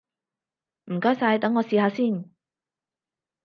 [0.85, 2.25] 唔該晒，等我試下先！